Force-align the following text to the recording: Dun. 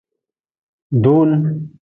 Dun. 1.03 1.35